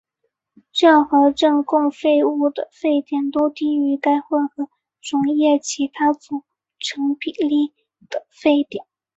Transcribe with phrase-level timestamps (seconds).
[0.73, 4.67] 任何正共沸物的沸点都低于该混合
[5.11, 6.41] 溶液其他组
[6.79, 7.71] 成比例
[8.09, 8.83] 的沸点。